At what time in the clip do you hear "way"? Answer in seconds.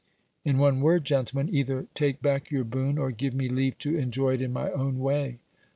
4.97-5.37